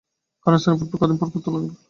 [0.43, 1.77] কারণ, স্থানীয় ফুটবলে কদিন পরপরই তুলকালাম বাধায় এরা।